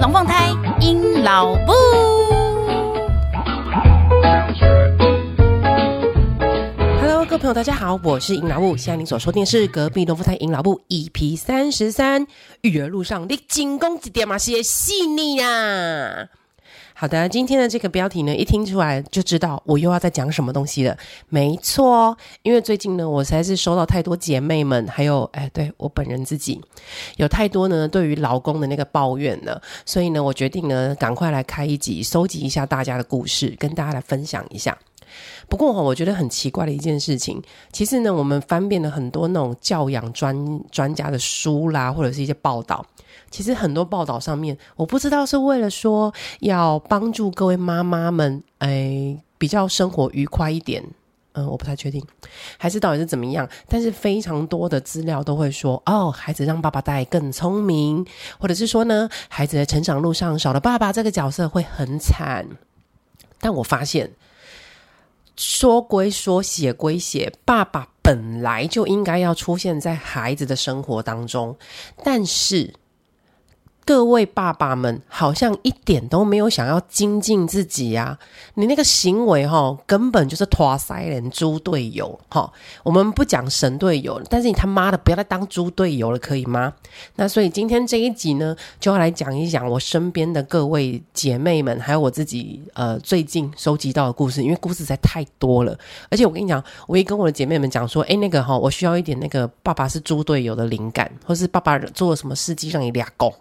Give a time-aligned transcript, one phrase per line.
[0.00, 0.48] 龙凤胎
[0.80, 1.72] 鹰老布。
[7.02, 8.74] Hello，各位朋友，大家好，我是阴老布。
[8.78, 12.26] 现在您所收听的是隔壁龙凤胎鹰老布 EP 三十三。
[12.62, 16.30] 育儿路上，你进攻几点嘛些细腻呀。
[17.00, 20.94] 好的，今天的这个标题呢，一听出来就知道我又要再讲什么东西了。
[21.30, 26.60] 没错，因为最近呢，我实在是收到太多姐妹们，还有哎，对我本人自己，
[27.16, 34.76] 有太多呢对于老公的那个抱怨了，所以呢，我决定呢，赶快来开一集，收集一下大家的故事，跟大家来分享一下。
[35.48, 40.36] 不过哈，我觉得很奇怪的一件事情，其实呢，我们翻遍了很多那种教养专
[40.70, 42.84] 专家的书啦，或者是一些报道。
[43.28, 50.84] 其实很多报道上面，我不知道是为了说要帮助各位妈妈们，哎，比较生活愉快一点，
[51.32, 52.04] 嗯，我不太确定，
[52.58, 53.48] 还是到底是怎么样。
[53.68, 58.04] 但是非常多的资料都会说，哦，孩子让爸爸带更聪明，
[58.38, 62.46] 或者是说呢，孩子的成长路上少了爸爸这个角色会很惨。
[63.40, 64.10] 但我发现，
[65.36, 71.56] 说归说，写归写，爸爸本来就应该要出现在孩子的生活当中，
[72.02, 72.74] 但是。
[73.84, 78.16] 各位爸爸们好像一点都没有想要精进自己呀、
[78.54, 82.52] 你那个行为哈，根本就是拖塞人猪队友哈！
[82.84, 86.72] 我们不讲神队友，但是你他妈的不要再当猪队友了，可以吗？
[87.16, 95.76] 那所以今天这一集呢，就要来讲一讲我身边的各位姐妹们，还有我自己呃最近收集到的故事，因为故事实在太多了。
[96.10, 103.34] 而且我跟你讲，我也跟我的姐妹们讲说，哎，那个哈，我需要一点那个爸爸是猪队友的灵感，或是爸爸做了什么事迹让你俩拱。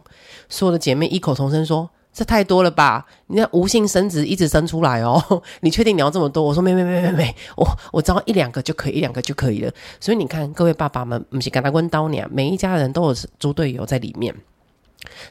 [0.47, 3.05] 所有的姐妹异口同声说：“这太多了吧？
[3.27, 5.21] 你那无性生殖一直生出来哦，
[5.61, 9.71] 你确定你要这么多？”我说：“没没没没没，我我只要一两个就可以，一两个就可以了。”
[10.01, 14.35] 所以你看，各位爸爸们，不是跟他问刀娘，每一家人都有猪队友在里面。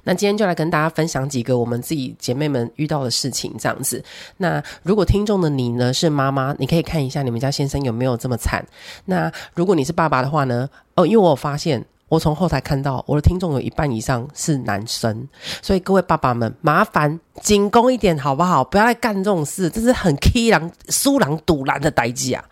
[0.03, 4.03] 那今天就来跟大家分享几个我们自己姐妹们遇到的事情，这样子。
[4.39, 8.67] 那如果听众的你呢是妈妈，你可以看一下你们家先生有没有这么惨。
[9.05, 10.69] 那如果你是爸爸的话呢？
[10.95, 11.85] 哦，因为我有发现。
[12.09, 15.29] 我从后台看到，我的听众有一半以上是男生，
[15.61, 18.65] 所以各位爸爸们，麻烦进攻一点好不好？
[18.65, 22.45] 不要来干这种事，这是很欺狼、输狼、赌烂的代志啊！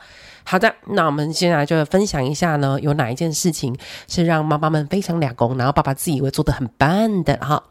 [0.44, 7.64] 好的，那我们现在就分享一下呢，有哪一件事情是让妈妈们非常两公，然后爸爸自以为做得很棒的哈。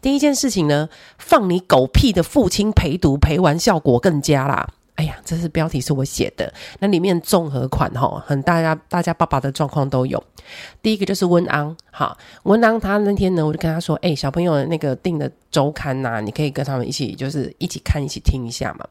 [0.00, 0.88] 第一件事情呢，
[1.18, 4.68] 放你狗屁的父亲陪读陪玩效果更佳啦。
[4.96, 10.22] 哎呀，这是标题是我写的，那里面综合款哈，很大家大家爸爸的状况都有。
[10.82, 18.86] 第一个就是温安，好，温安他那天呢，我就跟他说，哎，小朋友那个订的周刊呐、你可以跟他们一起，就是一起看，一起听一下嘛。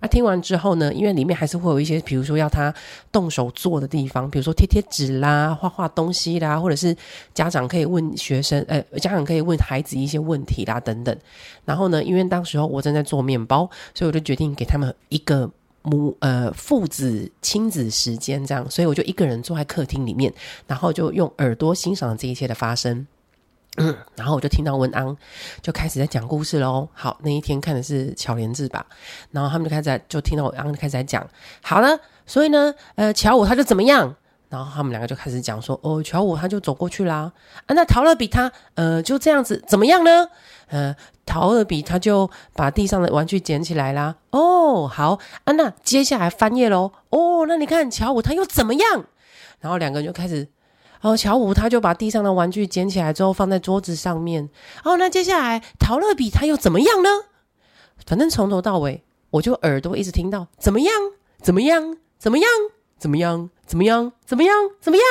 [0.00, 2.72] 那、听完之后呢，因为里面还是会有一些，比如说要他
[3.10, 6.96] 动手做的地方，比如说贴贴纸啦、画画东西啦，或者是
[7.34, 11.16] 家长可以问学生，呃，家长可以问孩子一些问题啦等等。
[11.64, 15.50] 然后呢，因为当时候我正在做面包，所以我就决定给他们一个
[15.82, 20.32] 母呃父子亲子时间这样，所以我就一个人坐在客厅里面，
[20.66, 23.06] 然后就用耳朵欣赏这一切的发生。
[24.16, 25.16] 然后我就听到文安
[25.62, 26.88] 就开始在讲故事喽。
[26.92, 28.84] 好，那一天看的是巧莲智吧，
[29.30, 31.26] 然后他们就开始在就听到文安开始在讲。
[31.62, 34.14] 好了，所以呢，呃，巧五他就怎么样？
[34.48, 37.30] 然后他们两个就开始讲说，哦，巧五他就走过去啦。
[37.66, 40.26] 啊，那陶乐比他呃就这样子怎么样呢？
[40.68, 44.16] 呃，陶乐比他就把地上的玩具捡起来啦。
[44.30, 46.92] 哦，好，啊，那接下来翻页喽。
[47.10, 49.04] 哦，那你看巧五他又怎么样？
[49.60, 50.48] 然后两个人就开始。
[51.00, 54.48] 哦，乔五他就把地上的玩具捡起来之后放在桌子上面。
[54.84, 57.08] 哦，那接下来陶乐比他又怎么样呢？
[58.06, 60.94] 反正从头到尾，我就耳朵一直听到怎么样，
[61.42, 62.50] 怎么样，怎么样，
[62.98, 65.04] 怎么样，怎么样，怎么样，怎么样。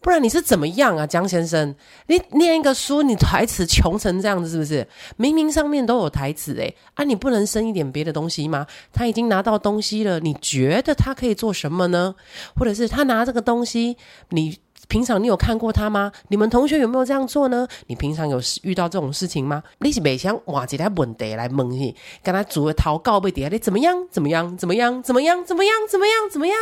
[0.00, 1.74] 不然你是怎么样啊，江先生？
[2.06, 4.86] 你念一个书，你台词穷成这样子，是不是？
[5.16, 8.66] 明明上面都有台词，诶啊，你不能生一点别的东西吗？
[8.92, 12.14] 他已经拿到东西了，你觉得他可以做什么呢？
[12.54, 13.96] 或者是他拿这个东西，
[14.28, 14.56] 你
[14.86, 16.12] 平常你有看过他吗？
[16.28, 17.66] 你们同学有没有这样做呢？
[17.88, 19.60] 你平常有遇到这种事情吗？
[19.80, 24.06] 你是每想哇，这条问题来问你，跟他组个祷告不底，你怎么样？
[24.08, 24.56] 怎么样？
[24.56, 25.02] 怎么样？
[25.02, 25.44] 怎么样？
[25.44, 25.72] 怎么样？
[25.88, 26.30] 怎么样？
[26.30, 26.56] 怎么样？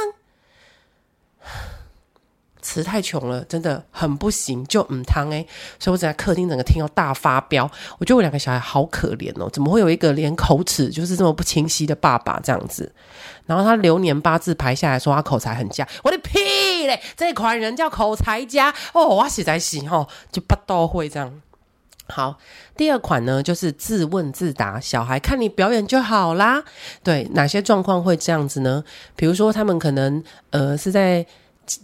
[2.64, 5.46] 词太穷了，真的很不行，就唔汤诶。
[5.78, 12.90] 所以我在客厅整个听到大发飙，我觉得我两个小孩好可怜哦，怎么会有一个连口齿就是这么不清晰的爸爸这样子？
[13.44, 16.98] 然后他流年八字排下来说他口才很佳，我的屁嘞！
[17.14, 21.42] 这款人叫口才佳哦，我实在是吼就不都会这样。
[22.08, 22.38] 好，
[22.76, 26.64] 第二款呢就是自问自答，小孩看你表演就好啦。
[27.02, 28.82] 对，哪些状况会这样子呢？
[29.14, 31.26] 比如说他们可能呃是在。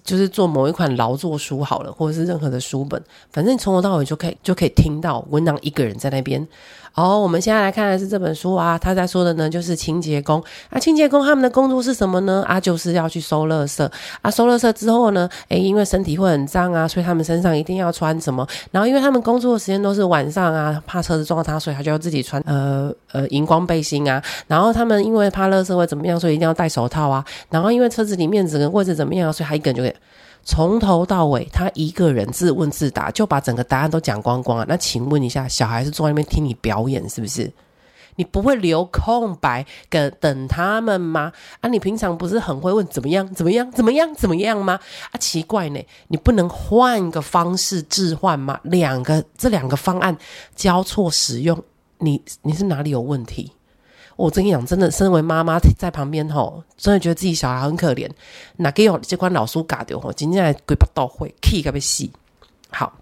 [0.05, 6.47] 就是做某一款劳作书好了，或者是任何的书本，反正从头到尾就可以就可以听到文郎一个人在那边。
[6.95, 12.45] 哦，我们现在来看的是这本书啊，他在说的呢就是清洁工啊，清洁工他们的工作是什么呢？
[12.49, 13.89] 啊，就是要去收垃圾
[14.23, 18.45] 啊，收垃圾之后呢，诶，因为身体会很脏啊，所以他们身上一定要穿什么？
[18.73, 24.23] 然后因为他们工作的时间都是晚上啊，怕车子撞到他，所以他就要自己穿呃呃荧光背心啊。
[24.47, 27.25] 然后他们因为怕垃圾会怎么样，所以一定要戴手套啊。
[27.49, 29.95] 然后因为车子里面整个位置怎么样，所以他一个人就给。
[30.43, 34.65] 从头到尾，他一个人自问自答，就把整个答案都讲光光了。
[34.67, 37.53] 那请问一下，小孩是坐在那边听你表演是不是？
[38.17, 41.31] 你不会留空白跟等他们吗？
[41.61, 44.81] 啊，你平常不是很会问怎么样、怎么样、怎么样、怎么样吗？
[45.13, 48.59] 啊，奇怪呢，你不能换个方式置换吗？
[48.63, 50.17] 两个这两个方案
[50.57, 51.63] 交错使用，
[52.01, 53.53] 你你是哪里有问题？
[54.17, 58.07] 我跟你讲，真的，身为妈妈在旁边吼，真的觉得自己小孩很可怜。
[58.57, 62.13] 哪给我这关老书嘎掉吼，今天来鬼不到会，key 个被洗。
[62.69, 62.93] 好，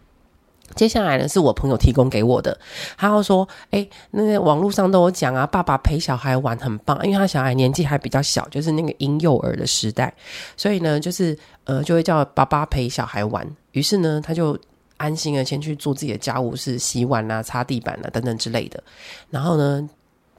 [0.76, 2.56] 接下来呢是我朋友提供给我的，
[2.96, 10.14] 他要说，哎，那个网络上都有讲啊，爸爸陪小孩玩很棒，因为他小孩年纪还比较小，就是那个婴幼儿的时代，
[10.56, 13.44] 所以呢，就是呃，就会叫爸爸陪小孩玩。
[13.72, 14.56] 于是呢，他就
[14.98, 18.84] 安心的先去做自己的家务事，洗碗啊、擦地板啊等等之类的，
[19.30, 19.88] 然后呢。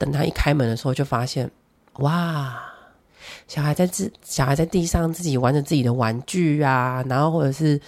[0.00, 1.50] 等他一开门的时候，就发现，
[1.96, 2.58] 哇，
[3.46, 7.78] 小孩在自小孩在地上自己玩着自己的玩具啊，然后或者是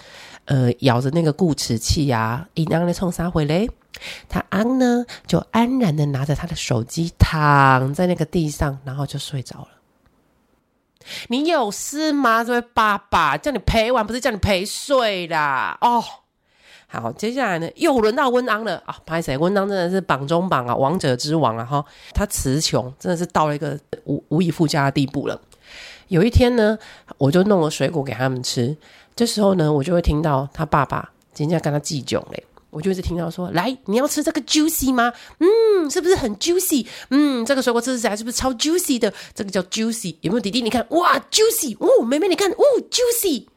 [0.45, 3.67] 呃咬着那个固齿器啊，一样的冲杀回来，
[4.29, 9.69] 他安呢就安然的拿着他的手机躺在那个地上，然后就睡着了。
[11.29, 12.43] 你有事吗？
[12.43, 16.03] 这位爸爸叫你陪玩，不是叫你陪睡啦，哦。
[17.01, 18.95] 好，接下来呢，又轮到温安了啊！
[19.05, 21.65] 拍谢，温安真的是榜中榜啊，王者之王啊！
[21.65, 25.41] 哈，他词穷，真的是到了一个无无以复加的地步了。
[26.09, 26.77] 有一天呢，
[27.17, 28.77] 我就弄了水果给他们吃，
[29.15, 35.11] 这时候呢，我就会听到他爸爸今天跟他计囧嘞，我就一直听到说：“来，你要吃这个 juicy 吗？
[35.39, 36.85] 嗯，是不是很 juicy？
[37.09, 39.11] 嗯，这个水果吃起来是不是超 juicy 的？
[39.33, 40.61] 这个叫 juicy，有没有弟弟？
[40.61, 41.75] 你看，哇，juicy！
[41.79, 43.47] 哦，妹妹你看，哦，juicy！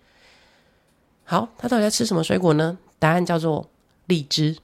[1.25, 3.71] 好，他到底在吃什么水果呢？”答案叫做
[4.07, 4.57] 荔枝，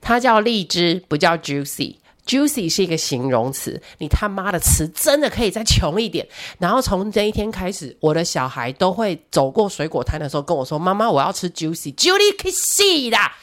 [0.00, 1.96] 它叫荔枝，不叫 juicy。
[2.26, 6.26] Juicy 是一个形容词，你他妈的词真的可以再穷一点。
[6.58, 13.36] 然后从这一天开始，我的小孩都会走过水果摊的时候跟我说：“妈妈，我要吃 juicy，juicy 啦。”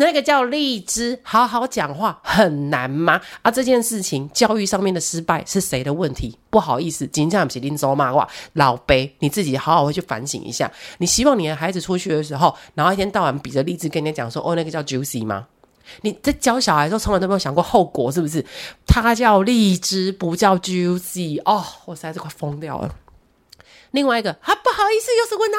[0.00, 3.20] 那个叫荔枝，好好讲话很难吗？
[3.42, 6.38] 啊，这件事情教育上面的失败是谁的问题？
[6.50, 10.70] 不好意思，今天不是林州骂话，老贝，你自己好好回去反省一下。
[10.98, 15.48] 你希望你的孩子出去的时候，然后一天到晚比着荔枝跟你讲说，哦，那个叫 juicy 吗？
[16.02, 18.44] 你在教小孩的时候，从来都没有想过后果，是不是？
[18.86, 21.40] 他叫荔枝，不叫 juicy。
[21.44, 22.94] 哦，我实在是快疯掉了。
[23.92, 25.58] 另外一个，啊，不好意思，又是文章。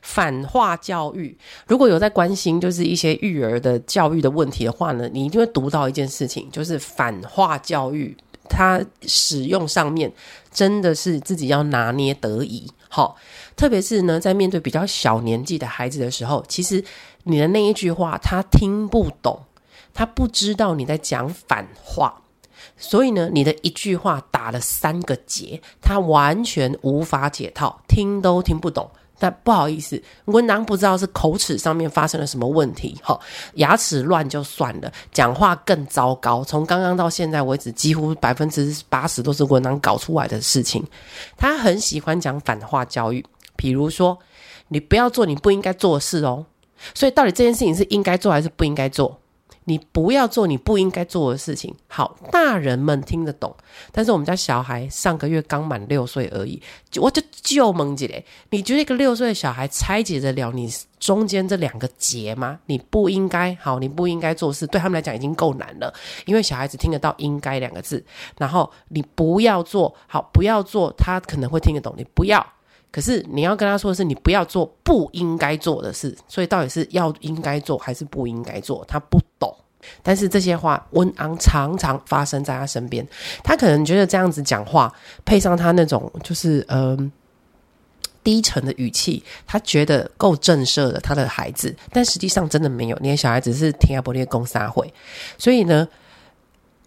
[0.00, 1.36] 反话教育，
[1.66, 8.16] 如果有在关心就是一些育儿的教育的问题的话呢，你一定会读到一件事情，就是反话教育，
[8.48, 10.12] 它使用上面
[10.52, 12.70] 真的是自己要拿捏得宜。
[12.88, 13.16] 好，
[13.56, 16.82] 特别是呢，在面对比较小年纪的孩子的时候，其实
[17.24, 19.42] 你的那一句话他听不懂，
[19.96, 22.20] 他不知道你在讲反话，
[22.76, 28.90] 所以呢，你的一句话打了三个结，他完全无法解套，听都听不懂。
[29.18, 33.18] 但不好意思，温当不知道是口齿上面发生了什么问题，哈，
[33.54, 36.44] 牙齿乱就算了，讲话更糟糕。
[36.44, 40.86] 从刚刚到现在为止，几乎百分之八十都是温当搞出来的事情。
[41.38, 43.24] 他很喜欢讲反话教育，
[43.56, 44.18] 比如说，
[44.68, 46.44] 你不要做你不应该做的事哦。
[46.94, 49.18] 所以，到底这件事情是应该做还是不应该做？
[49.66, 51.74] 你不要做你不应该做的事情。
[51.88, 53.54] 好，大人们听得懂，
[53.92, 56.60] 但是我们家小孩上个月刚满六岁而已，
[56.96, 58.22] 我就就懵起来。
[58.50, 62.58] 你觉得一个六岁的小孩拆解得了你中间这两个结吗？
[62.66, 65.92] 你不应该，好，你不应该做事，对他们来讲已经够难了，
[66.24, 68.02] 因为小孩子听得到“应该”两个字。
[68.38, 71.92] 然后你不要做，好，不要做，他可能会听得懂。
[71.96, 72.46] 你不要。
[72.96, 79.54] 可是你要跟他说的是，你不要做不应该做的事，所以到底是要应该做还是不应该做，他不懂。
[80.02, 83.06] 但是这些话，温昂常常发生在他身边，
[83.44, 84.90] 他可能觉得这样子讲话，
[85.26, 87.12] 配上他那种就是嗯、
[88.24, 94.90] 低沉的语气，他觉得够震慑了他的孩子，但实际上真的没有，你的小孩子是听阿伯列公撒会，
[95.36, 95.86] 所以呢。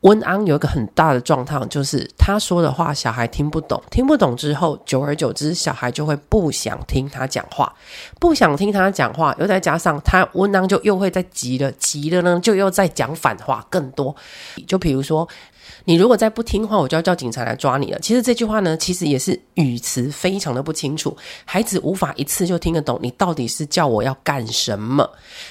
[0.02, 7.74] 温安有一个很大的状况，就是他说的话小孩听不懂，听不懂之后，久而久之，小孩就会不想听他讲话，
[8.18, 14.16] 不想听他讲话，又再加上他温安就又会再急了，急了呢就又在讲反话更多。
[14.66, 15.28] 就比如说，
[15.84, 18.00] 你如果再不听话，我就要叫警察来抓你了。
[18.00, 25.10] 其实这句话呢，其实也是语词非常的不清楚，孩子无法一次就听得懂你到底是叫我要干什么。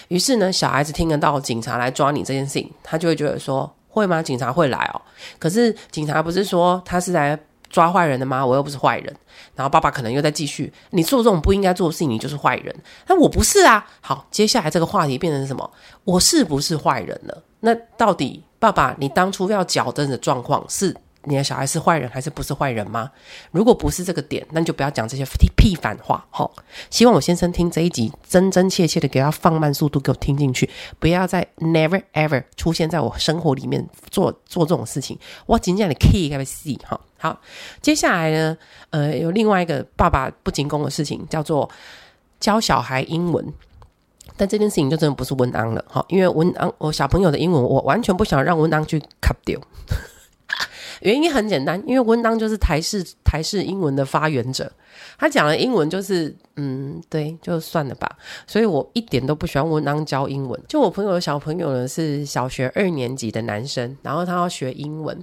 [0.09, 3.71] 于是呢，小孩子听得到警察来抓你这件事情，他就会觉得说。
[3.99, 4.23] 会吗？
[4.23, 5.02] 警察会来哦。
[5.38, 7.38] 可是警察不是说他是来
[7.69, 8.47] 抓坏人的吗？
[8.47, 9.17] 我又不是坏人。
[9.55, 12.75] 然后爸爸可能又在继续，你做这种不应该做的事情，你就是坏人。
[13.09, 13.85] 那我不是啊。
[14.00, 15.69] 好，接下来这个话题变成什么？
[16.05, 17.43] 我是不是坏人了？
[17.61, 20.97] 那到底爸爸，你当初要矫正的状况是？
[21.28, 23.11] 你的小孩是坏人还是不是坏人吗？
[23.50, 25.25] 如果不是这个点，那就不要讲这些
[25.56, 26.26] 屁反话。
[26.32, 26.50] 齁，
[26.90, 30.68] 希望我先生听这一集，真真切切的给他放慢速度，给我听进去，
[30.99, 35.18] 不要再 never ever 出现在我生活里面做做这种事情。
[35.47, 36.99] 我今天的 key 该不细哈。
[37.18, 37.40] 好，
[37.82, 38.56] 接下来呢，
[38.90, 41.68] 呃，有另外一个爸爸不仅供的事情，叫做
[42.40, 43.52] 教小孩英文。
[44.37, 49.61] 但这件事情就真的不是文安了哈，因为文安我小朋友的英文，我完全不想让文安去 cut 掉。
[51.00, 54.71] 原因很简单，因为温当就是台式台式英文的发源者，
[55.19, 58.09] 他讲的英文就是嗯，对，就算了吧。
[58.47, 60.61] 所以我一点都不喜欢温当教英文。
[60.67, 65.17] 就我朋友的小朋友呢，是小学二年级的男生，然后他要学英文。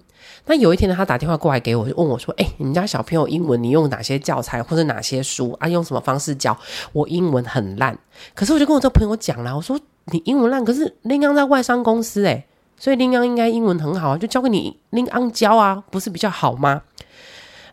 [0.45, 5.67] 那有一天呢，他打电话过来给我，就问我说：“哎，你们家小朋友英文你用哪些教材或者哪些书啊？
[5.67, 6.57] 用什么方式教？
[6.93, 7.97] 我英文很烂。”
[8.33, 9.79] 可是我就跟我这朋友讲了，我说
[10.11, 12.45] ：“你英文烂，可是林刚在外商公司诶。”
[12.77, 16.81] 所以林昂应该英文很好啊，就交给你林昂教啊，不是比较好吗？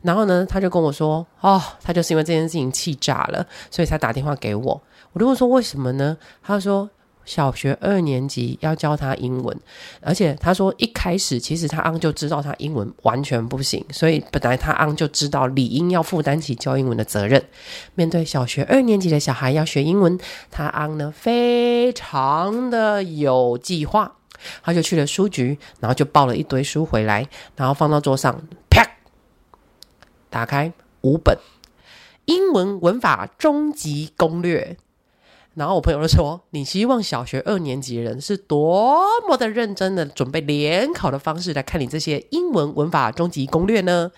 [0.03, 4.83] 然后呢，他就跟我说，哦，他就是因为这件事情气炸了，所以才打电话给我。
[5.13, 6.17] 我就问说为什么呢？
[6.43, 6.91] 他说
[7.25, 9.57] 小学二年级要教他英文，
[10.01, 17.41] 而且他说一开始其实他昂就知道他英文完全不行，所以本来他昂就知道理应要负担起教英文的责任。
[17.95, 20.19] 面对小学二年级的小孩要学英文，
[20.51, 24.17] 他昂呢非常的有计划。
[24.63, 28.87] 他就去了书局，然后就抱了一堆书回来，然后放到桌上，啪，
[30.31, 30.73] 打开
[31.03, 31.37] 五本
[32.27, 34.77] 《英文文法终极攻略》。
[35.55, 44.11] 然后我朋友就说：“你希望小学二年级人是多么的认真的准备联考的方式来看你这些英文文法终极攻略呢？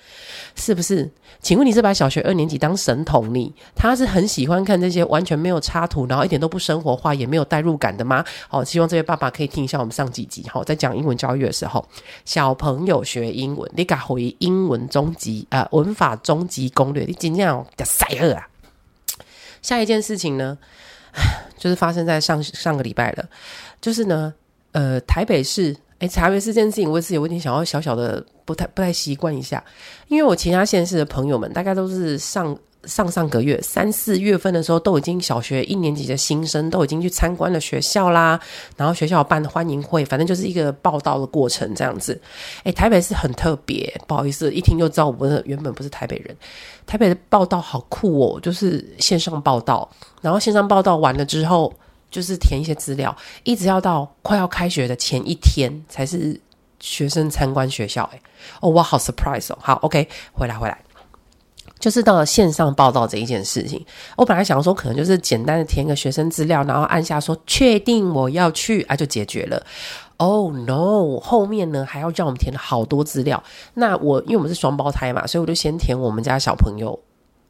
[0.54, 1.10] 是不是？
[1.42, 3.34] 请问你是把小学二年级当神童？
[3.34, 8.24] 你他是很喜欢看这些完全没有插图，然后一点都不生活化，也没有代入感的吗？
[8.46, 11.84] 好，希望这位爸爸可以听一下我们上几集，好，在讲英文教育的时候，
[12.24, 17.04] 小朋友学英文，你敢回英文终极呃文法终极攻略？
[17.04, 18.48] 你今天要塞二啊！
[19.60, 20.56] 下一件事情呢？”
[21.56, 23.24] 就是发生在上上个礼拜了，
[23.80, 24.32] 就是呢，
[24.72, 29.62] 呃，台北市，哎，台北市这件事情，我也是有点想要小小的不太不太习惯一下，
[30.08, 32.56] 因为我其他县市的朋友们，大概都是上。
[32.86, 38.38] 上上个月三四月份的时候，都已经小学一年级的新生都已经去参观了学校啦，
[38.76, 42.20] 然后学校办欢迎会，反正就是一个报到的过程这样子。
[42.64, 46.36] 诶，台北是很特别，不好意思，一听就知道我不是原本不是台北人。
[46.86, 49.88] 台北的报道好酷哦，就是线上报道，
[50.20, 51.72] 然后线上报道完了之后，
[52.10, 56.38] 就是填一些资料，一直要到快要开学的前一天才是
[56.80, 58.08] 学生参观学校。
[58.12, 58.20] 诶，
[58.60, 59.58] 哦，我好 surprise 哦。
[59.60, 60.78] 好，OK，回来回来。
[61.84, 63.84] 就是到了线上报到这一件事情，
[64.16, 69.62] 我本来想说可能就是简单的填个学生资料，然后按下说确定我要去啊，就解决了。
[70.16, 71.20] Oh no！
[71.20, 73.44] 后面呢还要叫我们填好多资料。
[73.74, 76.98] 那我因为我们是双胞胎嘛，所以我就先填我们家小朋友，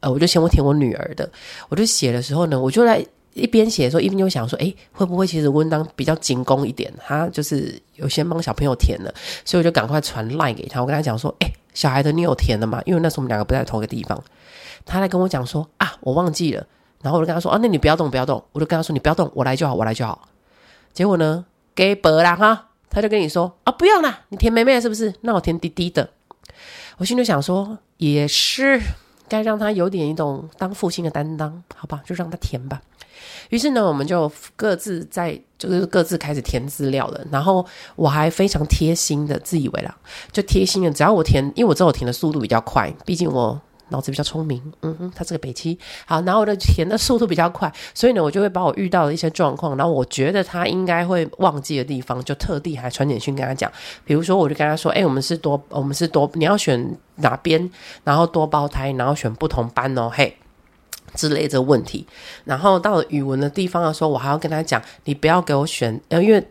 [0.01, 1.31] 呃，我就先我填我女儿的。
[1.69, 3.01] 我就写的时候呢，我就来
[3.35, 6.93] 一边写的时候，一边就想说，诶，会不会其实温当比较精工一点？
[7.07, 9.13] 他就是有先帮小朋友填了，
[9.45, 11.49] 所以我就赶快传赖给他，我跟他讲说，诶。
[11.75, 12.81] 小孩的你有填的吗？
[12.85, 14.19] 因为那时候我们两个不在同一个地方，
[14.83, 16.65] 他来跟我讲说啊，我忘记了。
[17.03, 18.43] 然后我就跟他说啊，那你不要动，不要动。
[18.51, 20.27] 我就跟他说你不要动，我来就好，我来就好。
[20.91, 25.13] 结果呢，给伯了哈，他就跟你说啊，不用啦，你填妹妹是不是？
[25.21, 26.09] 那我填弟弟的。
[26.97, 28.81] 我心里想说，也是
[29.27, 32.81] 该让他有点一种当父亲的担当，好吧，就让他填吧。
[33.49, 37.25] 于是呢，我们就各自在，就是各自开始填资料了。
[37.31, 37.65] 然后
[37.95, 39.95] 我还非常贴心的，自以为啦，
[40.31, 44.59] 就贴心的，只要我填，因为我知道我填的速度比较快，毕竟我脑子比较聪明。
[44.81, 45.77] 嗯哼，他是个北七。
[46.07, 53.71] 好，然后我的填的速度比较快，所以呢，我就会把我遇到的一些状况，然后我觉得他应该会忘记的地方，就特地还传简讯跟他讲。
[54.03, 57.69] 比如说，我就跟他说：“哎，我们是多，我们是多，你要选哪边？
[58.03, 60.35] 然后多胞胎，然后选不同班哦。”嘿。
[61.13, 62.05] 之类的问题，
[62.43, 66.43] 然后到了语文的地方的时候，我还要跟他讲，你不要给我选，呃，因为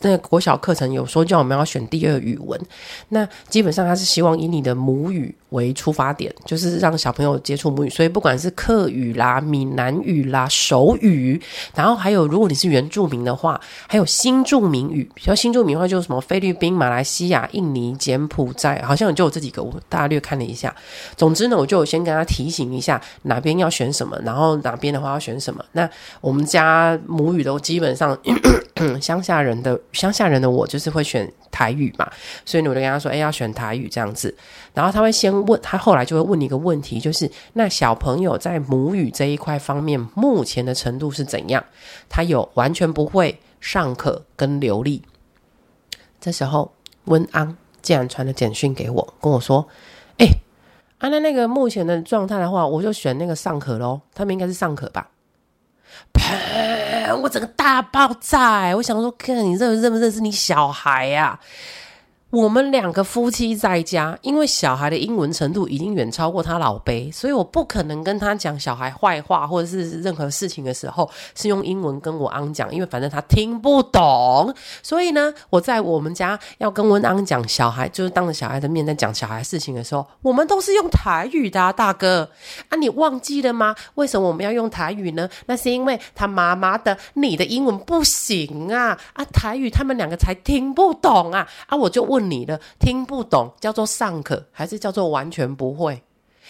[0.00, 2.60] 那个国小课程有说叫我们要选第二语文，
[3.08, 7.90] 那基本上他是希望以你的母语为出发点，就是让小朋友接触母语。
[7.90, 11.40] 所以不管是客语啦、闽南语啦、手语，
[11.74, 15.10] 然后还有如果你是原住民的话，还有新住民语。
[15.14, 19.62] 比较新住民的话就是什么菲律宾、马来西亚、印尼、柬埔寨，好像就有这几个。
[19.62, 20.74] 我大略看了一下。
[21.16, 25.64] 总之呢，我就先跟他提醒一下哪边要选什么，然后哪边的话要选什么。
[25.72, 25.88] 那
[26.20, 28.16] 我们家母语都基本上
[29.00, 29.80] 乡下人的。
[29.92, 32.06] 乡下人的我就是会选台语嘛，
[32.44, 34.34] 所以我就跟他说：“哎，要选台语这样子。”
[34.76, 41.64] 然后他会先问，他后来就会问你一个问题，就是那小朋友在母语这一块方面目前的程度是怎样？
[42.10, 45.00] 他有完全不会、尚可跟流利。
[46.20, 46.70] 这时候
[47.06, 49.66] 温安竟然传了简讯给我，跟我说
[50.18, 50.26] ：“哎，
[50.98, 54.02] 按照那个目前的状态的话，我就选那个尚可喽。
[54.14, 55.08] 他们应该是尚可吧？”
[57.22, 58.76] 我整个大爆炸！
[58.76, 61.40] 我想说，看你认不认不认识你小孩呀？
[62.36, 74.54] 我们两个夫妻在家，因为小孩的英文程度已经远超过他老辈，所以我不可能跟他讲小孩坏话或者是任何事情的时候是用英文跟我昂讲，因为反正他听不懂。
[74.82, 82.28] 所以呢，我在我们家要跟温昂讲小孩，就是当着小孩的面在讲小孩事情的时候，我们都是用台语的，大哥
[82.68, 83.74] 啊，你忘记了吗？
[83.94, 85.26] 为什么我们要用台语呢？
[85.46, 92.25] 那是因为他妈妈的你的英文不行啊啊，台语他们两个才听不懂啊啊，我就问。
[92.30, 96.02] 你的听不懂叫做尚可，还是叫做完全不会？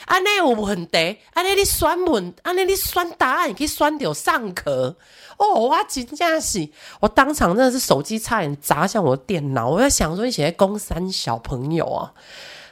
[0.04, 0.99] 啊，那有问题？
[1.33, 2.28] 啊，那你选问？
[2.42, 3.49] 啊，那你选答案？
[3.49, 4.95] 你可以选掉尚可？
[5.38, 6.68] 哦，我真的是，
[7.00, 9.71] 我当场真的是手机差点砸向我的电脑。
[9.71, 12.12] 我在想说，一些公三小朋友啊，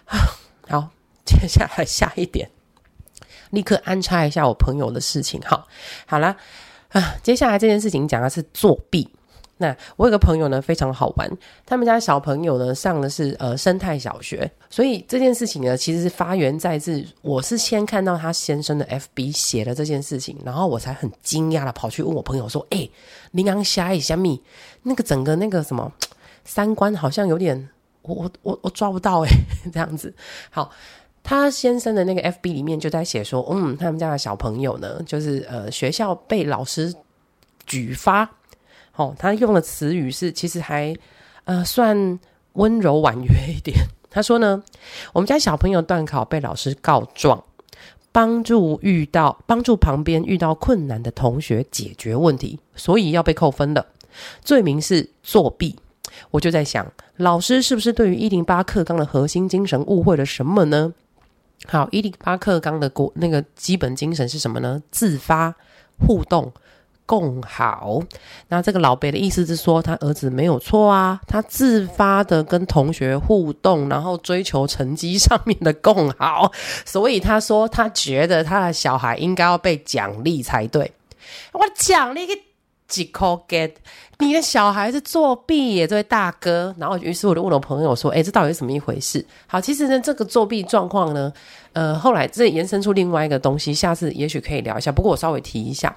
[0.69, 0.89] 好，
[1.25, 2.51] 接下来下一点，
[3.51, 5.41] 立刻安插一下我朋友的事情。
[5.47, 5.67] 好，
[6.07, 6.37] 好了
[6.91, 9.09] 啊，接下来这件事情讲的是作弊。
[9.57, 11.31] 那我有个朋友呢，非常好玩。
[11.65, 22.91] 他们家小朋友呢，上的是呃生态小学，所以这件事情呢，其实是发源在自我是先看到他先生的 FB 写了这件事情，然后我才很惊讶的跑去问我朋友说：“哎、欸，
[23.31, 24.43] 林刚虾一下米，
[24.83, 25.93] 那个整个那个什么
[26.45, 27.69] 三观好像有点，
[28.03, 29.29] 我我我我抓不到哎、
[29.73, 30.13] 这样子。”
[30.51, 30.73] 好，
[31.23, 36.93] 他先生的那个 FB 里面就在写说：“嗯，他们家的小朋友呢，就是呃学校被老师
[37.65, 38.29] 举发。”
[38.97, 40.95] 哦，他用的词语是其实还
[41.45, 42.19] 呃算
[42.53, 43.77] 温柔婉约一点。
[44.09, 44.63] 他说呢，
[45.13, 47.43] 我们家小朋友段考被老师告状，
[48.13, 53.87] 帮助遇到帮助旁边遇到困难的同学解决问题，所以要被扣分了。
[54.43, 55.77] 罪名是作弊。
[56.31, 60.93] 我就在想，老师是不是对于一零八课纲的核心精神误会了什么呢？
[61.67, 64.81] 好，一零八课纲的国那个基本精神是什么呢？
[64.93, 65.53] 自发
[65.99, 66.53] 互动。
[67.07, 68.01] 共好，
[68.49, 76.51] 那这个老伯的意思是说，他儿子没有错啊，他自发的跟同学互动，然后追求成绩上面的共好，
[76.87, 80.91] 所以他说他觉得他的小孩应该要被奖励才对。
[81.53, 82.35] 我奖励个
[82.89, 83.73] 几扣 get，
[84.19, 86.75] 你的小孩是作弊耶，这位大哥。
[86.79, 89.25] 然后于是我就问我朋友说，哎，这到底是怎么一回事？
[89.47, 91.33] 好，其实呢，这个作弊状况呢，
[91.75, 94.91] 呃，后来这延伸出另外一个东西，下次也许可以聊一下。
[94.91, 95.95] 不过我稍微提一下。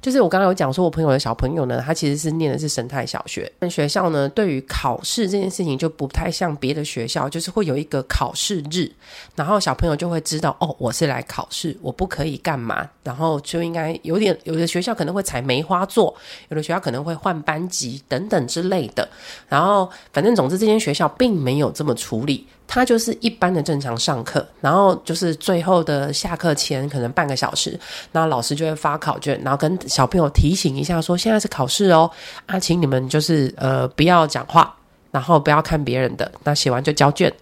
[0.00, 3.50] 就是我刚刚有讲说，我朋友的小朋友呢，他其实是念的是生态小学。
[3.60, 8.90] 那学校呢，对于考试这件事情就不太像别的学校，就是会有一个考试日，
[9.34, 16.14] 然后小朋友就会知道哦，我是来考试，我不可以干嘛，然后就应该有点，有的学校可能会采梅花座，
[16.48, 19.08] 有的学校可能会换班级等等之类的。
[19.48, 22.46] 然后反正总之，这间学校并没有这么处理。
[22.66, 27.78] 他就是一般的正常上课，然后就是最后的下课前可能半个小时，
[28.12, 32.10] 那老师就会发考卷，然后跟小朋友提醒一下说，现在是考试哦，
[32.46, 34.74] 啊，请你们就是呃不要讲话，
[35.10, 37.32] 然后不要看别人的，那写完就交卷。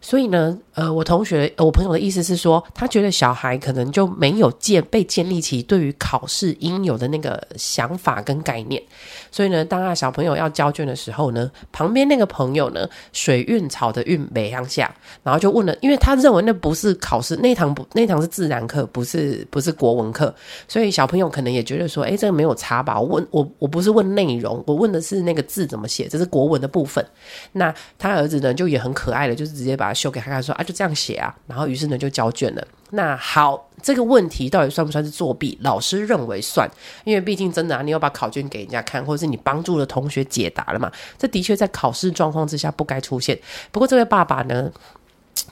[0.00, 8.82] 所以呢，呃，我同学，我朋友的意思是说，他觉得小孩可能就没有建被建立起对于考试应有的那个想法跟概念。
[9.30, 20.34] 所以呢，当他小朋友要交卷的时候呢，旁边那个朋友呢，水运草的运没向下，然后就问了，因为他认为那不是考试，那堂不那堂是自然课，不是不是国文课，
[20.68, 23.00] 所以小朋友可能也觉得说，诶，这个没有差吧？
[23.00, 27.04] 我问我我不是问内容，我问的是那个字怎么写，这是国文的部分。
[27.52, 29.92] 那他儿子呢，就也很可爱的，就是直接把它。
[30.02, 32.66] 秀给他看，说就这样写啊，然后于是呢就交卷了。
[32.90, 35.58] 那好，这个问题到底算不算是作弊？
[35.62, 36.70] 老师认为算，
[37.04, 40.92] 因为毕竟真的啊，你要把考卷给人家看，或者是你帮助了同学解答了嘛。
[41.16, 43.38] 这的确在考试状况之下不该出现。
[43.70, 44.70] 不过这位爸爸呢，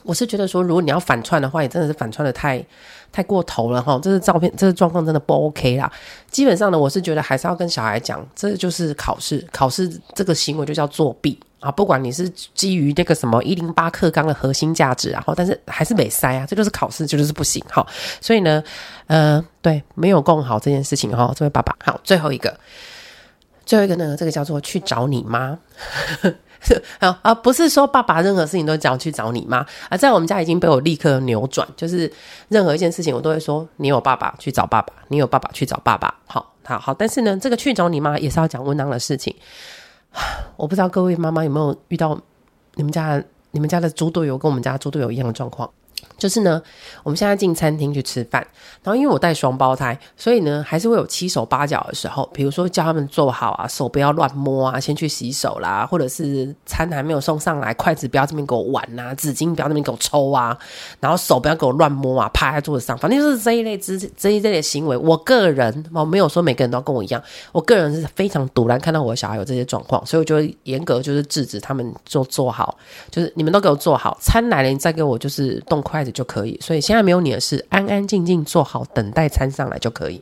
[0.02, 2.62] 我是觉得说，如果你要反串的话，也真的是反串的太
[3.10, 3.98] 太过头了哈。
[4.02, 5.90] 这是照片，这个状况真的不 OK 啦。
[6.30, 11.70] 基本上呢，我是觉得还是要跟小孩讲，这就是考试，考试这个行为就叫作弊啊。
[11.70, 17.86] 不管你是基于那个什么一零八课纲的核心价值啊，但是还是没塞啊，这就是考试，就是不行哈。
[18.20, 18.62] 所以呢，
[19.06, 22.58] 呃，对，没有共好这件事情哈，这位爸爸好，最后一个，
[23.64, 25.58] 最后一个呢，这个叫做去找你妈。
[26.98, 27.34] 啊啊！
[27.34, 32.12] 不是说爸爸任何事情都讲去找你妈啊，在我们家已经被我立刻扭转，就是
[32.48, 36.14] 任何一件事情我都会说你有爸爸去找爸爸，你有爸爸去找爸爸。
[36.26, 36.92] 好，好，好。
[36.92, 39.34] 但是呢，这个去找你妈也是要讲温当的事情。
[40.56, 42.20] 我不知道各位妈妈有没有遇到
[42.74, 45.70] 你们家你们家的猪队友跟我们家猪队友一样的状况。
[46.18, 46.60] 就是呢，
[47.02, 48.46] 我们现在进餐厅去吃饭，
[48.82, 52.28] 然后因为我带双胞胎，所以呢还是会有七手八脚的时候。
[52.32, 60.56] 比如说叫他们坐好啊，手不要乱摸啊，先去洗手啦，或者是餐还没有送上来，筷子不要这边给我玩呐，纸巾不要这边给我抽啊，
[61.00, 64.96] 然后手不要给我乱摸啊，趴在桌子上，反正就是这一类之这一类的行为。
[64.96, 72.76] 我个人我没有说每个人都跟我一样，我个人是非常独然看到我的小孩有这些状况，所以我就严格就是制止他们做做好，
[73.10, 76.10] 就是你们都给我做好，餐来了你再给我就是动筷筷子。
[76.12, 80.20] 就可以，所以现在没有你的事，安安静静做好，等待餐上来就可以。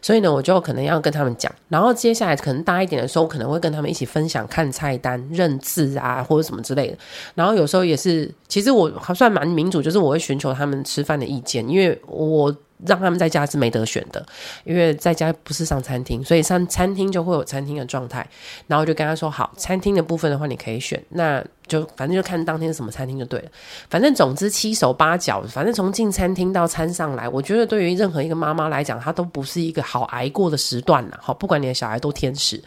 [0.00, 6.96] 所以呢，我就可能要跟他们讲，然后接下来可能大一点的时候，我可能会跟他们一起分享看菜单、认字啊，或者什么之类的。
[7.34, 12.54] 然后有时候也是，其实我还算蛮民主，就是我会寻求他们吃饭的意见，因为我。
[12.86, 14.24] 让他们在家是没得选的，
[14.64, 18.26] 因为在家不是上餐厅，所以上餐厅就会有餐厅的状态。
[18.66, 23.48] 然后就跟他说：“好，餐厅的部分的话，你可以选，那就反正就看当天什么餐厅就对了。
[23.88, 31.18] 反正总之七手八脚，反正从进餐厅到餐上来，我觉得对于任何一个妈妈来讲，她都不是一个好挨过的时段了。
[31.22, 32.62] 好，不管你的小孩多天使，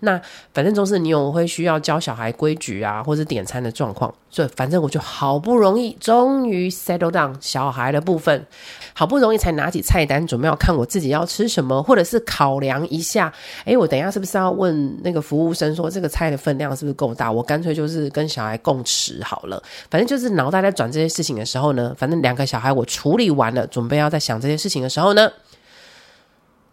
[0.00, 0.20] 那
[0.54, 4.14] 反正就是你有会需要教小孩规矩啊，或者点餐的状况。
[4.30, 8.46] 所以反正我就好不容易，终于 settle down 小孩的部分，
[8.94, 13.32] 好不容易才。”拿起菜单，准备要看我自己要吃什么，或者是考量一下，
[13.64, 17.32] 诶，我等一下是不是要问那个服务生说这个菜的分量是不是够大？
[17.32, 19.60] 我干脆就是跟小孩共吃好了。
[19.90, 25.28] 反正就是脑袋在转这些事情的时候呢，反正两个小孩我处理完了，准备要在想这些事情的时候呢，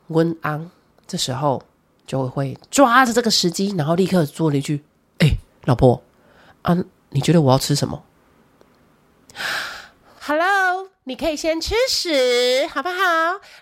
[0.09, 0.69] 温安
[1.07, 1.63] 这时候
[2.05, 4.83] 就会抓着这个时机，然后立刻做了一句
[5.19, 5.99] ：“诶，老婆，
[6.61, 6.77] 啊，
[7.15, 8.03] 你觉得我要吃什么
[10.21, 10.89] ？”Hello。
[11.07, 12.95] 你可以先吃屎，好不好？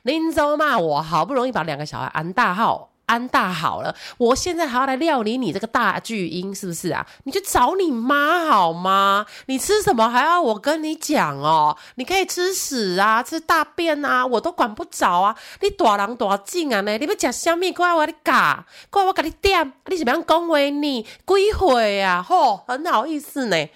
[0.04, 7.06] 林州骂我，好不容易把两个小孩安大号，安大好了，我现在还要来料理你这个大巨婴，是不是啊？
[7.26, 9.26] 你去找你妈好吗？
[9.48, 11.78] 你吃什么还要我跟你讲哦？
[11.96, 15.36] 你可以吃屎啊，吃大便啊，我都管不着啊！
[15.62, 16.98] 你大人大种啊呢？
[16.98, 17.72] 你要吃什么？
[17.74, 21.04] 怪我你嘎，怪我给你点，你怎么样恭维你？
[21.04, 22.22] 几回啊？
[22.22, 23.68] 吼，很好意思呢。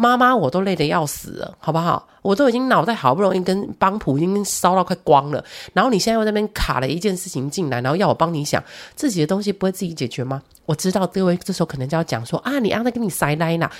[0.00, 2.08] 妈妈，我都累得要死了，好不好？
[2.22, 10.40] 我都已经脑袋好不容易跟帮浦已经烧到快光了，然后你现在又在那边卡了一件事情进来，然后要我帮你想自己的东西不会自己解决吗？
[10.64, 13.70] 我知道各位这时候可能就要讲说啊，你让他给你塞奶啦，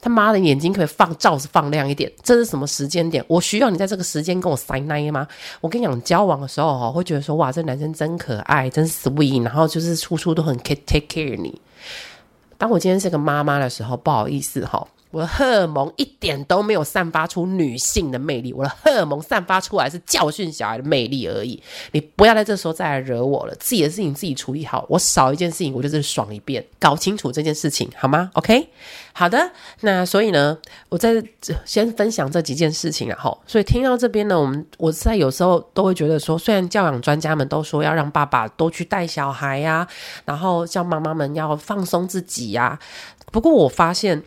[0.00, 3.22] 他妈的眼睛可以放罩子放亮一点，这是什么时间点？
[3.28, 5.28] 我需要你在这个时间跟我塞奶吗？
[5.60, 11.60] 我跟你讲，交往的时候哈，会觉得说哇，这男生真可爱，真 sweet，然后就是处处都很 take care 你。
[12.56, 14.86] 当我今天是个妈妈的时候，不好意思哈。
[15.10, 21.62] 我的荷尔蒙一点都没有散发出女性的魅力，我的荷尔蒙散发出来是教训小孩的魅力而已。
[21.92, 24.84] 你不要在这时候再来惹我了，自己的事情自己处理好。
[24.88, 28.68] 我少一件事情，我就是爽一遍，搞清楚这件事情好吗？OK，
[29.12, 29.50] 好的。
[29.80, 30.58] 那所以呢，
[30.90, 31.22] 我在
[31.64, 39.88] 先分享这几件事情，然后，所以听到这边呢，我们我在有时候都会觉得说，虽然教养专家们都说要让爸爸多去带小孩呀、
[40.26, 42.78] 然后叫妈妈们要放松自己呀、
[43.32, 44.22] 不过我发现。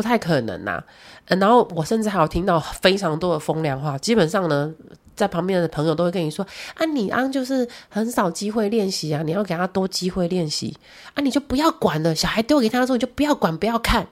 [0.00, 0.82] 不太可能呐、
[1.28, 3.98] 啊，然后我甚至还有听到非常多的风凉话。
[3.98, 4.72] 基本上呢，
[5.14, 6.42] 在旁边的朋友都会跟你说
[6.74, 10.74] ：“啊，你啊，就是很少机会练习啊，你要给他多机会练习
[11.12, 12.14] 啊，你就不要管了。
[12.14, 14.06] 小孩丢给他的时候，就不要管，不要看。”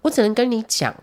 [0.00, 0.94] 我只能跟你讲。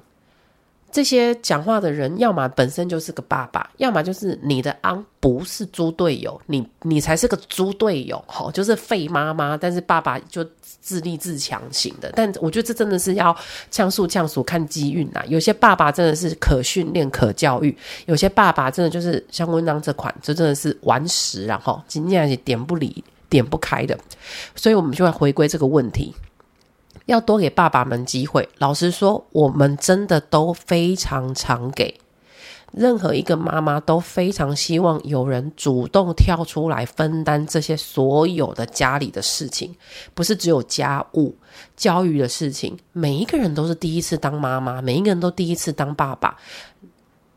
[0.93, 12.11] 这些讲话的人，要么本身就是个爸爸，要么就是你的昂不是猪队友，你你才是个猪队友，吼，就是废妈妈，但是爸爸就自立自强型的。
[12.15, 13.35] 但我觉得这真的是要
[13.71, 15.23] 呛数呛数看机运呐。
[15.27, 17.75] 有些爸爸真的是可训练可教育，
[18.05, 23.97] 有些爸爸真的就是像温当这款，这真的是顽石，然后今天也点不理点不开的。
[24.55, 26.13] 所以我们就要回归这个问题。
[27.13, 28.49] 要多给爸爸们机会。
[28.57, 31.99] 老实说，我们真的都非常常给。
[32.71, 39.75] 任何一个妈妈都非常希望有人主动跳出来分担这些所有的家里的事情，
[40.15, 41.37] 不是只有家务、
[41.77, 42.75] 教育的事情。
[42.91, 46.35] 每一个人都是第一次当妈妈，每一个人都第一次当爸爸。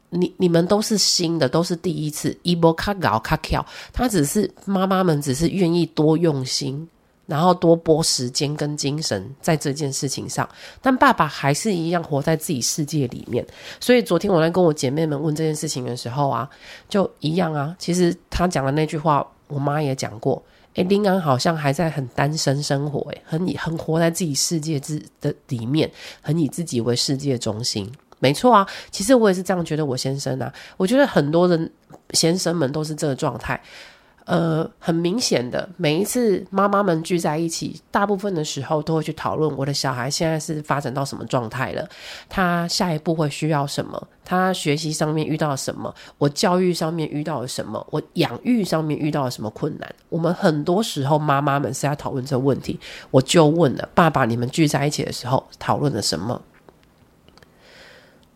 [0.09, 2.35] 你你们都是新的，都是第一次。
[2.43, 3.63] 一波卡搞卡跳，
[3.93, 6.89] 他只是妈妈们只是愿意多用心。
[7.27, 10.49] 然后多拨时间跟精神在这件事情上，
[10.81, 13.45] 但爸爸还是一样活在自己世界里面。
[13.81, 16.49] 所以昨天我在跟我姐妹们问这件事情的时候啊，
[16.89, 17.75] 就一样啊。
[17.79, 20.43] 其实他讲的那句话，我妈也讲过。
[20.75, 27.91] 诶，林安好像还在很单身生活，诶，很很活在自己世界之的里面，很以自己为世界中心。
[28.19, 29.85] 没错啊，其实我也是这样觉得。
[29.85, 31.73] 我先生啊，我觉得很多人
[32.11, 33.61] 先生们都是这个状态。
[34.27, 41.89] 呃，很明显的，每一次妈妈们聚在一起，大部分的时候都会去讨论我的小孩现在是发展到什么状态了，
[42.29, 49.95] 他下一步会需要什么，他学习上面遇到什么，我教育上面遇到了什么，我养育上面遇到了什么困难。
[50.09, 52.81] 我们很多时候妈妈们是在讨论这个问题，
[53.13, 56.43] 我就问了爸爸，你们聚在一起的时候讨论了什么？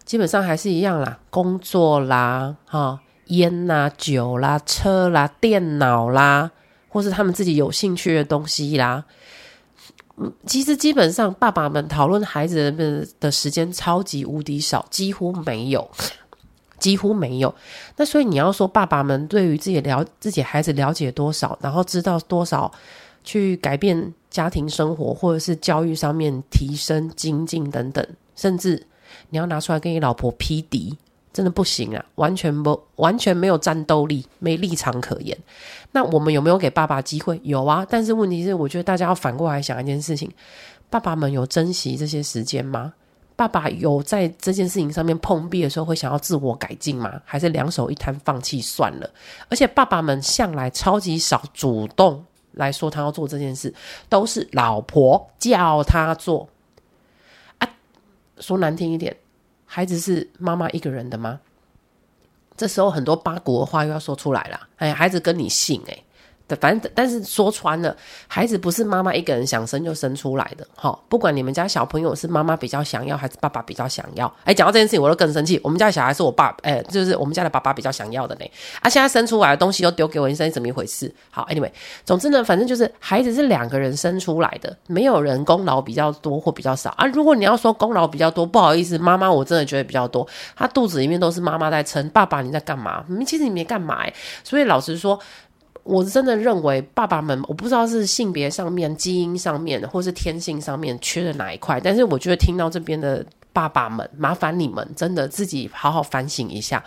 [0.04, 3.00] 基本上还是一样啦，工作啦，哈。
[3.30, 6.50] 烟啦、酒啦、啊、车啦、啊、电脑啦，
[6.88, 9.04] 或是他们自己有兴趣的东西啦。
[10.16, 15.90] 嗯，其实基本上爸爸们讨论孩子们的时间超级无敌少，几乎没有，
[16.78, 17.54] 几乎没有。
[17.96, 22.70] 那所以你要说爸爸们对于自己了自己孩子了解多少，然后知道多少
[23.24, 28.86] 去改变家庭生活，或者是教育上面提升精进等等，甚至
[29.30, 30.98] 你要拿出来跟你老婆匹敌。
[31.32, 35.36] 真的不行啊，完全不，完全没有战斗力，没立场可言。
[35.92, 37.40] 那我们有没有给爸爸机会？
[37.44, 40.30] 有啊，但是问题是，我觉得大家要反过来想一件事情：
[40.88, 42.92] 爸爸们有珍惜这些时间吗？
[43.36, 47.20] 爸爸有在这件事情上面碰壁的时候，会想要自我改进吗？
[47.24, 49.08] 还是两手一摊放弃算了？
[49.48, 53.72] 而且爸爸们向来超级少主动来说他要做这件事，
[54.08, 56.48] 都是老婆叫他做。
[57.58, 57.68] 啊，
[58.40, 59.16] 说难听一点。
[59.72, 61.38] 孩子是妈妈一个人的吗？
[62.56, 64.68] 这时候很多八股的话又要说出来了。
[64.78, 66.02] 哎，孩子跟你姓哎。
[66.56, 70.98] 反正，但是说穿了，孩子不是妈妈一个人想生就生出来的，哈。
[71.08, 74.32] 不管你们家小朋友是妈妈比较想要，还是爸爸比较想要。
[74.44, 75.60] 哎，讲到这件事情，我都更生气。
[75.62, 78.44] 我们家小孩是我爸，哎，就是我们家的爸爸比较想要的呢。
[78.80, 81.12] 啊，现在生出来的东西又丢给我，你生怎么一回事？
[81.30, 81.70] 好，Anyway，
[82.04, 87.06] 总之呢，反正就是孩子是两个人生出来的，没有人功劳比较多或比较少啊。
[87.06, 90.26] 如果你要说功劳比较多，不好意思，妈妈我真的觉得比较多。
[90.56, 93.04] 他肚子里面都是妈妈在撑，爸爸你在干嘛？
[93.26, 94.00] 其实你没干嘛。
[94.44, 95.18] 所以老实说。
[95.82, 106.84] 我真的认为，爸爸们，我不知道是性别上面、基因上面，或是天性上面缺了哪一块，但是我觉得听到这边的爸爸们，麻烦你们真的自己好好反省一下，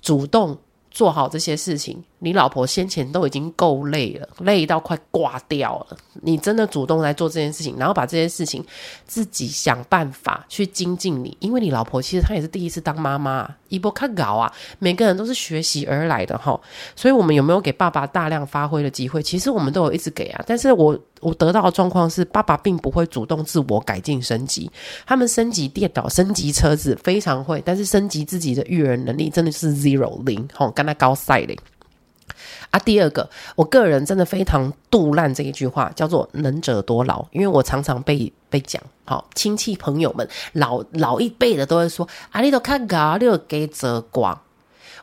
[0.00, 0.56] 主动
[0.90, 2.02] 做好这些事情。
[2.18, 5.96] 你老婆先前都已经够累了，累到快挂掉了。
[6.22, 8.64] 你真的主动来做这件事情，然后把这些事情
[9.04, 16.58] 自己想办法去精进你，因为你老婆其实她也是第一次当妈妈，一波看搞啊，每个人都是学习而来的哈。
[16.94, 19.22] 所以，我们有没有给爸爸大量发挥的机会？
[19.22, 20.42] 其实我们都有一直给啊。
[20.46, 24.70] 但是我我得到的状况是，爸爸并不会主动自我改进升级。
[25.06, 31.54] 他们升级电脑、升级车子非常会，但是升级自己的育儿能力真的是 zero 零，吼，跟他高赛零。
[32.70, 44.38] 啊，第二个，我个人真的非常杜烂这一句话，叫做“能者多劳”，因为我常常被被讲，好、亲戚朋友们老老一辈的都会说：“啊，你都看高，你都给责光。”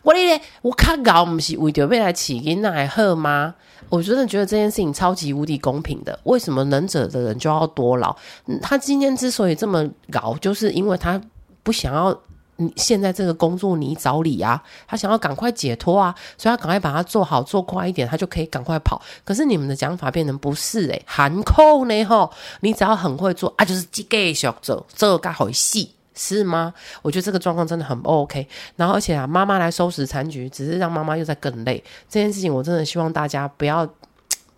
[0.04, 3.56] 我咧，我看高不是为着未来起因那还好吗？
[3.90, 6.20] 我真的觉得这件事情超级无敌公平的。
[6.24, 8.16] 为什么能者的人就要多劳？
[8.62, 11.22] 他今天之所以这么搞，就是因为他
[11.64, 12.20] 不想要。
[12.58, 19.02] 你现在这个工作泥沼里啊，他想要赶快解脱啊，所以他赶快把它做好做快一点，他就可以赶快跑。
[19.24, 26.74] 可是你们的讲法变成不是诶，含扣呢吼，你只要很会做啊，就是继续做，这个好细是吗？
[27.02, 28.48] 我觉得这个状况真的很 OK。
[28.76, 31.84] 然后而且啊，妈妈来收拾残局，只是让妈妈又在更累。
[32.08, 33.88] 这件事情我真的希望大家不要。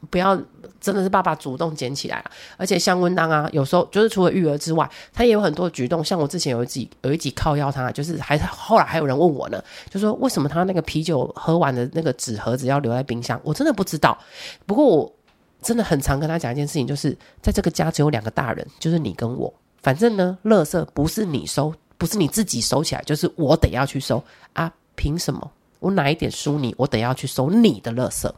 [0.10, 0.36] 不要，
[0.80, 2.32] 真的是爸爸主动捡起来了。
[2.58, 6.04] 而且像温当啊，有时候就是除了育儿之外，他也有很多举动。
[6.04, 13.40] 像我之前有一集有一集靠腰他，就是还后来还有人问我呢，就说为什么他那个啤酒喝完的那个纸盒子要留在冰箱？
[13.44, 14.18] 我真的不知道。
[14.66, 15.14] 不过我
[15.62, 19.52] 真的很常跟他讲一件事情，就是在这个家只有两个大人，就是你跟我。
[19.82, 24.72] 反正呢，垃圾不是你收，不是你自己收起来，就是我得要去收啊！
[24.96, 25.52] 凭什么？
[25.80, 26.74] 我哪一点输你？
[26.78, 28.32] 我得要去收你的垃圾。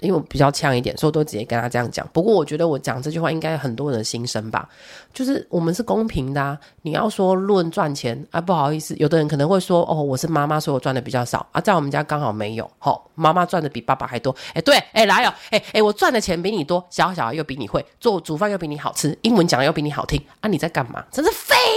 [0.00, 2.06] 因为我比较呛一点，所以我都直接跟他这样讲。
[2.12, 4.68] 不过我觉得我讲这句话应该很多人心声吧，
[5.14, 6.58] 就是我们是公平的啊。
[6.82, 12.68] 你要说论赚钱啊，不好意思，有的人可能会说哦，我是妈妈，所以我赚的比较少啊，在我们家刚好没有。
[12.78, 14.34] 好、哦，妈妈赚的比爸爸还多。
[14.54, 21.04] 哎，对，哎，来哦，哎哎，我赚的钱比你多，小小孩又比你会做，煮饭又比你好吃，英文讲的又比你好听啊，你在干嘛？
[21.12, 21.30] 真是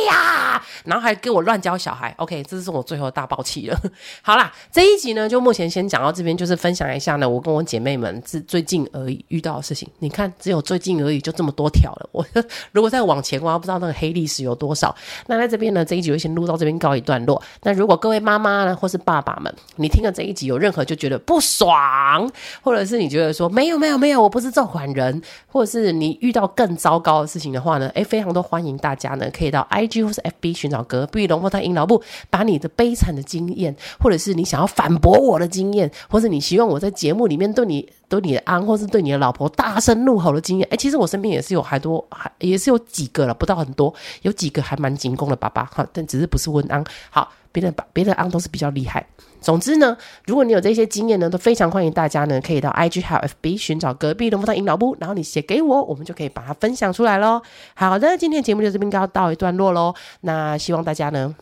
[0.05, 2.13] 呀、然后还给我乱教小孩。
[2.17, 3.79] OK，这是我最后的大爆气了。
[4.21, 9.87] 好啦，这一集呢，就目前先讲到这边，就是分享一下呢，我跟我姐妹们是最近而已遇到的事情。
[9.99, 12.09] 你看，只有最近而已，就这么多条了。
[12.11, 12.25] 我
[12.71, 14.95] 如果再往前，我不知道那个黑历史有多少。
[15.27, 17.41] 那在这边呢，这一集就先录到这边告一段落。
[17.63, 22.29] 那如果各位妈妈呢，或是爸爸们，你听了这一集有任何就觉得不爽，
[22.61, 37.87] 或者是你觉得说没有没有没有，我不是这款人，或者是你遇到更糟糕的事情的话呢，诶，非常多欢迎大家呢，可以到 IG 或是 FB 寻找隔壁龙凤胎阴老木，把你的悲惨的经验，或者是你想要反驳我的经验，或者你希望我在节目里面对你。
[38.07, 46.83] 对你的安，或是对你的老婆大声怒吼的经验，哎，其实我身边也是有还多，还也是有几个了，不到很多，有几个还蛮紧攻的爸爸哈，但只是不是温安。
[47.09, 49.05] 好，别的别的安都是比较厉害。
[49.39, 57.41] 总之呢，如果你有这些经验呢，都非常欢迎大家呢，可以到 IG 还有 FB 寻找隔壁龙凤胎阴老部，然后你写给我，我们就可以把它分享出来喽。
[57.75, 59.93] 好的，今天节目就这边告到一段落喽。
[60.21, 61.33] 那希望大家呢，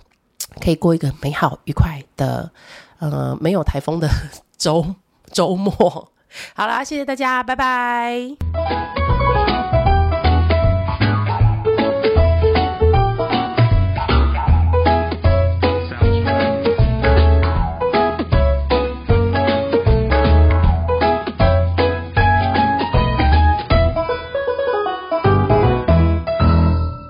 [0.61, 2.51] 可以过一个美好愉快的，
[2.99, 4.07] 呃，没有台风的
[4.57, 4.85] 周
[5.31, 5.71] 周末。
[6.53, 8.35] 好啦，谢谢大家，拜拜。